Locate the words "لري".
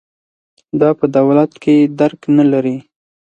2.51-2.77